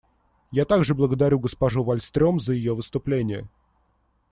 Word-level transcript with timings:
Я 0.49 0.65
также 0.65 0.95
благодарю 0.95 1.37
госпожу 1.39 1.83
Вальстрём 1.83 2.39
за 2.39 2.53
ее 2.53 2.73
выступление. 2.73 3.47